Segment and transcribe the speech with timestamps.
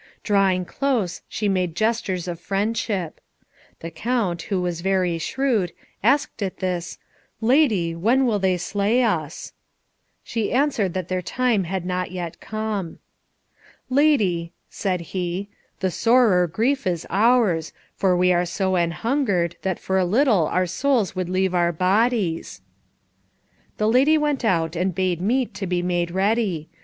[0.23, 3.21] Drawing close she made gestures of friendship.
[3.81, 6.97] The Count, who was very shrewd, asked at this,
[7.39, 9.53] "Lady, when will they slay us?"
[10.23, 12.97] She answered that their time had not yet come.
[13.91, 15.49] "Lady," said he,
[15.81, 20.65] "the sorer grief is ours, for we are so anhungered, that for a little our
[20.65, 22.61] souls would leave our bodies."
[23.77, 26.69] The lady went out, and bade meat to be made ready.